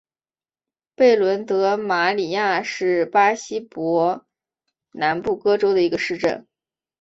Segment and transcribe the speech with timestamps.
[0.95, 4.25] 贝伦德马里亚是巴西伯
[4.93, 6.47] 南布哥州的一个市镇。